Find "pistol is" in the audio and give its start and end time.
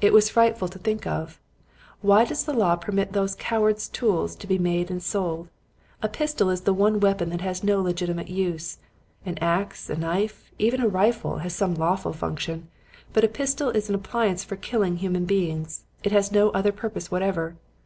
6.08-6.62, 13.28-13.90